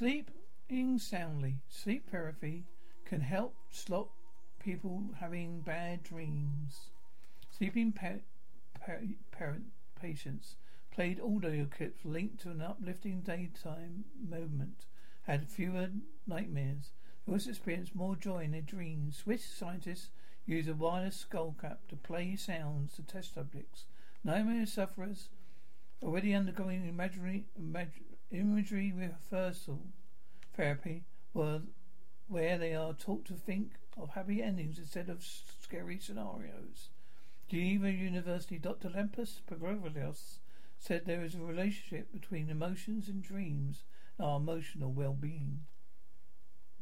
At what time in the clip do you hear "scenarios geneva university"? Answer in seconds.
35.98-38.58